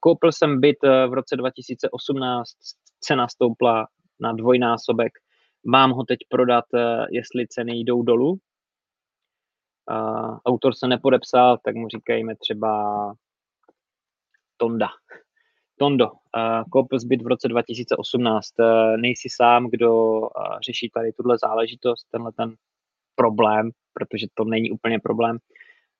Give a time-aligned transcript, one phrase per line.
[0.00, 2.50] Koupil jsem byt v roce 2018,
[3.00, 3.86] cena stoupla
[4.20, 5.12] na dvojnásobek.
[5.66, 6.64] Mám ho teď prodat,
[7.10, 8.38] jestli ceny jdou dolů.
[10.46, 13.12] Autor se nepodepsal, tak mu říkejme třeba
[14.56, 14.88] Tonda.
[15.78, 18.54] Tondo, uh, koupil zbyt v roce 2018.
[18.58, 20.20] Uh, nejsi sám, kdo
[20.66, 22.54] řeší tady tuhle záležitost, tenhle ten
[23.14, 25.38] problém, protože to není úplně problém.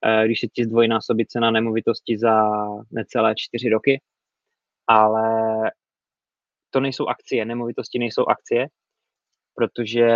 [0.05, 2.51] Uh, když se ti zdvojnásobí cena nemovitosti za
[2.91, 4.01] necelé čtyři roky,
[4.87, 5.23] ale
[6.69, 8.67] to nejsou akcie, nemovitosti nejsou akcie,
[9.55, 10.07] protože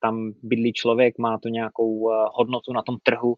[0.00, 3.34] tam bydlí člověk, má to nějakou hodnotu na tom trhu,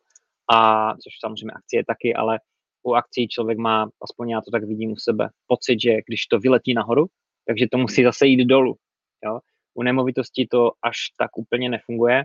[0.52, 2.40] a což samozřejmě akcie taky, ale
[2.82, 6.38] u akcí člověk má, aspoň já to tak vidím u sebe, pocit, že když to
[6.38, 7.06] vyletí nahoru,
[7.46, 8.76] takže to musí zase jít dolů.
[9.24, 9.40] Jo?
[9.74, 12.24] U nemovitostí to až tak úplně nefunguje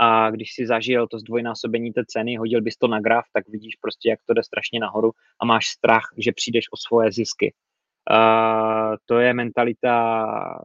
[0.00, 3.76] a když si zažil to zdvojnásobení té ceny, hodil bys to na graf, tak vidíš
[3.76, 7.54] prostě, jak to jde strašně nahoru a máš strach, že přijdeš o svoje zisky.
[8.10, 10.64] Uh, to je mentalita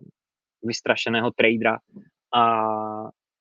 [0.64, 1.80] vystrašeného tradera
[2.36, 2.44] a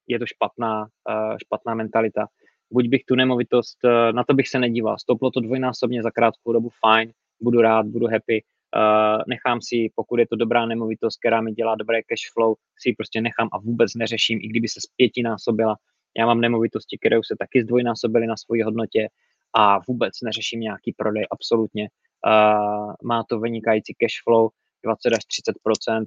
[0.06, 2.27] je to špatná, uh, špatná mentalita.
[2.73, 6.53] Buď bych tu nemovitost, eh, na to bych se nedíval, stouplo to dvojnásobně za krátkou
[6.53, 8.45] dobu, fajn, budu rád, budu happy,
[8.77, 12.89] uh, nechám si, pokud je to dobrá nemovitost, která mi dělá dobré cash flow, si
[12.89, 15.77] ji prostě nechám a vůbec neřeším, i kdyby se zpětinásobila.
[16.19, 19.09] Já mám nemovitosti, které už se taky zdvojnásobily na svoji hodnotě
[19.55, 21.89] a vůbec neřeším nějaký prodej, absolutně.
[22.27, 24.48] Uh, má to vynikající cash flow,
[24.85, 25.55] 20 až 30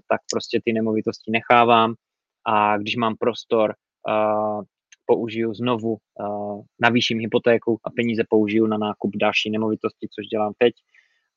[0.08, 1.94] tak prostě ty nemovitosti nechávám
[2.45, 3.73] a když mám prostor,
[4.08, 4.64] uh,
[5.06, 10.73] použiju znovu, uh, navýším hypotéku a peníze použiju na nákup další nemovitosti, což dělám teď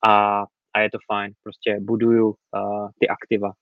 [0.09, 0.45] a,
[0.77, 3.53] a je to fajn, prostě buduju uh, ty aktiva.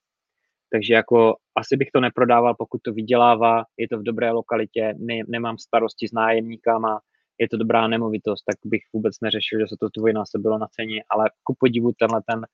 [0.72, 5.20] Takže jako asi bych to neprodával, pokud to vydělává, je to v dobré lokalitě, ne,
[5.28, 7.00] nemám starosti s nájemníkama,
[7.40, 11.30] je to dobrá nemovitost, tak bych vůbec neřešil, že se to dvojnásobilo na ceně, ale
[11.42, 12.46] ku podivu tenhle ten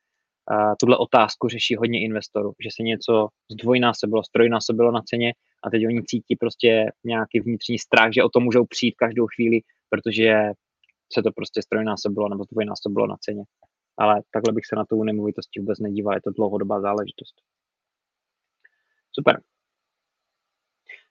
[0.81, 5.33] tuhle otázku řeší hodně investorů, že se něco zdvojnásobilo, strojnásobilo na ceně
[5.64, 9.60] a teď oni cítí prostě nějaký vnitřní strach, že o to můžou přijít každou chvíli,
[9.88, 10.34] protože
[11.12, 13.43] se to prostě strojnásobilo nebo zdvojnásobilo na ceně.
[14.00, 17.34] Ale takhle bych se na tu nemovitosti vůbec nedíval, je to dlouhodobá záležitost.
[19.12, 19.41] Super.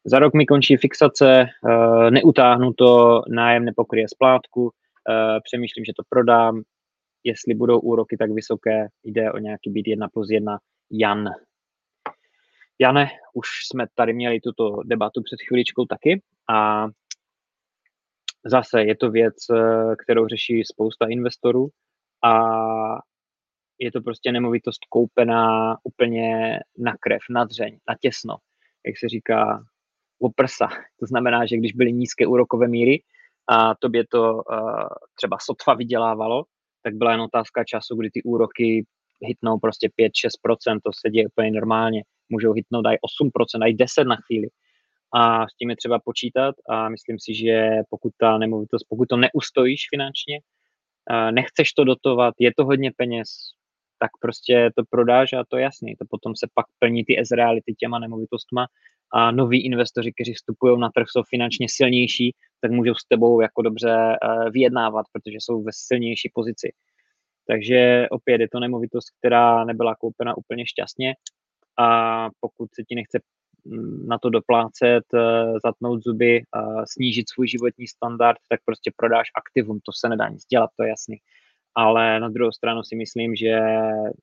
[0.06, 4.72] Za rok mi končí fixace, eh, neutáhnu to, nájem nepokryje splátku,
[5.10, 6.62] eh, přemýšlím, že to prodám,
[7.24, 10.60] jestli budou úroky tak vysoké, jde o nějaký být 1 plus 1
[10.92, 11.30] Jan.
[12.80, 16.88] Jane, už jsme tady měli tuto debatu před chviličkou taky a
[18.46, 19.36] zase je to věc,
[20.04, 21.70] kterou řeší spousta investorů
[22.24, 22.34] a
[23.80, 28.36] je to prostě nemovitost koupená úplně na krev, na dřeň, na těsno,
[28.86, 29.64] jak se říká,
[30.22, 30.68] o prsa.
[31.00, 33.02] To znamená, že když byly nízké úrokové míry
[33.50, 36.44] a tobě to uh, třeba sotva vydělávalo,
[36.84, 38.86] tak byla jen otázka času, kdy ty úroky
[39.22, 42.04] hitnou prostě 5-6%, to se děje úplně normálně.
[42.30, 44.48] Můžou hitnout aj 8%, aj 10 na chvíli.
[45.14, 49.18] A s tím je třeba počítat a myslím si, že pokud ta nemovitost, pokud to
[49.18, 50.40] neustojíš finančně,
[51.32, 53.30] nechceš to dotovat, je to hodně peněz,
[54.00, 55.96] tak prostě to prodáš a to je jasný.
[55.96, 58.68] To potom se pak plní ty S-reality těma nemovitostma
[59.14, 63.62] a noví investoři, kteří vstupují na trh, jsou finančně silnější, tak můžou s tebou jako
[63.62, 66.72] dobře uh, vyjednávat, protože jsou ve silnější pozici.
[67.48, 71.16] Takže opět je to nemovitost, která nebyla koupena úplně šťastně
[71.80, 73.20] a pokud se ti nechce
[74.08, 76.44] na to doplácet, uh, zatnout zuby,
[76.86, 80.90] snížit svůj životní standard, tak prostě prodáš aktivum, to se nedá nic dělat, to je
[80.90, 81.18] jasný.
[81.76, 83.60] Ale na druhou stranu si myslím, že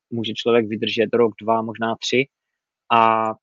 [0.09, 2.27] může člověk vydržet rok, dva, možná tři
[2.93, 3.33] a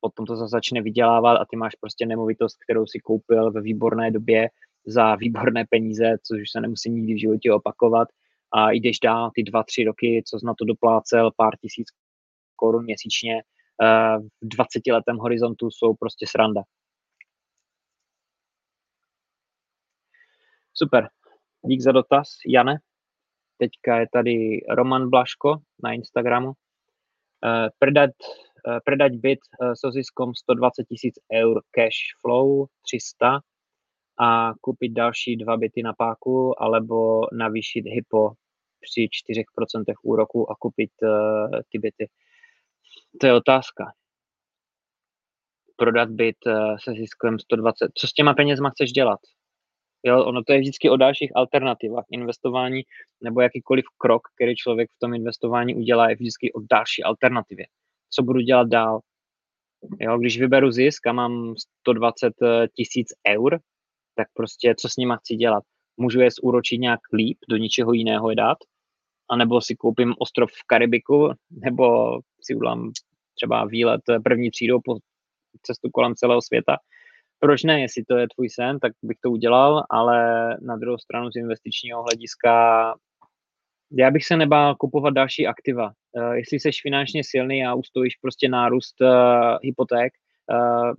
[0.00, 4.10] potom to zase začne vydělávat a ty máš prostě nemovitost, kterou si koupil ve výborné
[4.10, 4.48] době
[4.86, 8.08] za výborné peníze, což už se nemusí nikdy v životě opakovat
[8.52, 11.86] a jdeš dál ty dva, tři roky, co jsi na to doplácel, pár tisíc
[12.56, 13.59] korun měsíčně, eh,
[14.18, 16.62] v 20 letém horizontu jsou prostě sranda.
[20.72, 21.08] Super.
[21.64, 22.78] Dík za dotaz, Jane.
[23.56, 26.48] Teďka je tady Roman Blaško na Instagramu.
[26.48, 28.10] Uh, predat
[28.60, 33.40] Eh, predať byt eh, so ziskom 120 tisíc eur cash flow 300
[34.20, 38.32] a koupit další dva byty na páku alebo navýšit hypo
[38.80, 40.90] při 4% úroku a koupit
[41.68, 42.08] ty byty.
[43.20, 43.92] To je otázka.
[45.76, 47.90] Prodat byt uh, se ziskem 120.
[47.94, 49.20] Co s těma penězma chceš dělat?
[50.04, 52.04] Jo, ono to je vždycky o dalších alternativách.
[52.10, 52.82] Investování
[53.22, 57.66] nebo jakýkoliv krok, který člověk v tom investování udělá, je vždycky o další alternativě
[58.10, 59.00] co budu dělat dál.
[60.00, 63.60] Jo, když vyberu zisk a mám 120 eh, tisíc eur,
[64.14, 65.64] tak prostě co s nima chci dělat?
[65.96, 68.58] Můžu je zúročit nějak líp, do ničeho jiného je dát,
[69.30, 72.90] anebo si koupím ostrov v Karibiku, nebo si udělám
[73.34, 74.96] třeba výlet první třídou po
[75.62, 76.76] cestu kolem celého světa.
[77.38, 81.30] Proč ne, jestli to je tvůj sen, tak bych to udělal, ale na druhou stranu
[81.30, 82.94] z investičního hlediska
[83.92, 85.92] já bych se nebál kupovat další aktiva.
[86.12, 89.08] Uh, jestli jsi finančně silný a ustojíš prostě nárůst uh,
[89.62, 90.12] hypoték,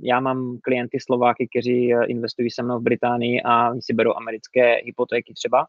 [0.01, 4.75] já mám klienty Slováky, kteří investují se mnou v Británii a oni si berou americké
[4.75, 5.67] hypotéky třeba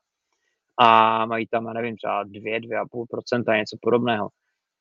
[0.81, 4.29] a mají tam, nevím, třeba 2, 2,5% něco podobného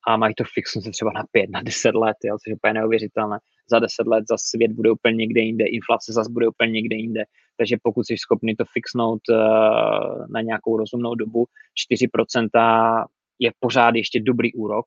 [0.08, 3.40] a mají to fixnout třeba na 5, na 10 let, jo, což je úplně neuvěřitelné.
[3.72, 7.24] Za 10 let za svět bude úplně někde jinde, inflace zase bude úplně někde jinde.
[7.58, 11.46] Takže pokud jsi schopný to fixnout uh, na nějakou rozumnou dobu,
[11.94, 13.06] 4%
[13.40, 14.86] je pořád ještě dobrý úrok.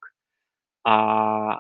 [0.87, 0.97] A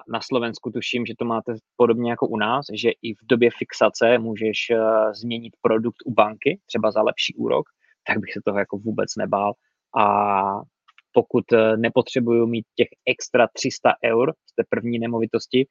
[0.09, 4.19] na Slovensku tuším, že to máte podobně jako u nás, že i v době fixace
[4.19, 7.67] můžeš uh, změnit produkt u banky, třeba za lepší úrok,
[8.06, 9.53] tak bych se toho jako vůbec nebál.
[9.97, 10.61] A
[11.15, 15.67] pokud eh, nepotřebuju mít těch extra 300 eur z té první nemovitosti,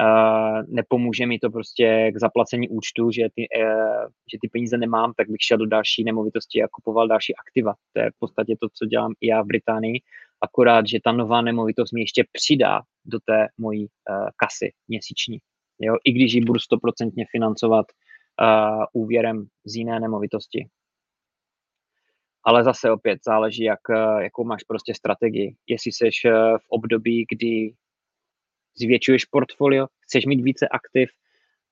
[0.00, 5.12] uh, nepomůže mi to prostě k zaplacení účtu, že ty, uh, že ty peníze nemám,
[5.16, 7.74] tak bych šel do další nemovitosti a kupoval další aktiva.
[7.92, 10.00] To je v podstatě to, co dělám i já v Británii,
[10.40, 13.86] akorát, že ta nová nemovitost mi ještě přidá do té mojí
[14.36, 15.38] kasy měsíční.
[15.80, 15.96] Jo?
[16.04, 17.86] I když ji budu stoprocentně financovat
[18.92, 20.68] úvěrem z jiné nemovitosti
[22.44, 25.54] ale zase opět záleží, jak, eh, jakou máš prostě strategii.
[25.66, 27.74] Jestli jsi eh, v období, kdy
[28.78, 31.10] zvětšuješ portfolio, chceš mít více aktiv,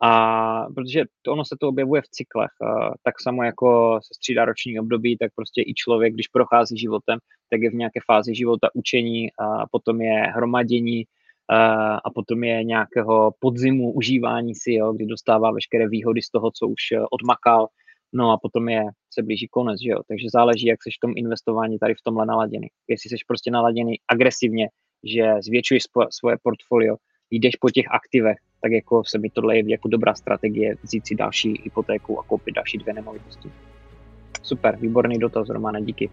[0.04, 4.44] a protože to, ono se to objevuje v cyklech, eh, tak samo jako se střídá
[4.44, 7.18] roční období, tak prostě i člověk, když prochází životem,
[7.50, 11.04] tak je v nějaké fázi života učení, a potom je hromadění,
[11.48, 16.50] a, a potom je nějakého podzimu užívání si, jo, kdy dostává veškeré výhody z toho,
[16.50, 17.68] co už odmakal,
[18.14, 20.00] No a potom je, se blíží konec, že jo.
[20.08, 22.68] Takže záleží, jak jsi v tom investování tady v tomhle naladěný.
[22.88, 24.68] Jestli jsi prostě naladěný agresivně,
[25.04, 26.96] že zvětšuješ svoje portfolio,
[27.30, 31.14] jdeš po těch aktivech, tak jako se mi tohle je jako dobrá strategie vzít si
[31.14, 33.52] další hypotéku a koupit další dvě nemovitosti.
[34.42, 36.10] Super, výborný dotaz, Romane, díky.